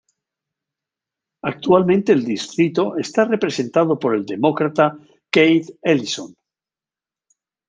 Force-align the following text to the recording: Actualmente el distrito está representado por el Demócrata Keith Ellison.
Actualmente 1.43 2.11
el 2.11 2.25
distrito 2.25 2.97
está 2.97 3.25
representado 3.25 3.99
por 3.99 4.15
el 4.15 4.25
Demócrata 4.25 4.97
Keith 5.29 5.69
Ellison. 5.83 6.33